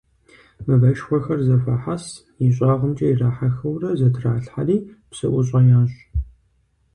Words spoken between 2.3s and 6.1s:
ищӀагъымкӀэ ирахьэхыурэ, зэтралъхьэри, псыӀущӀэ ящӀ.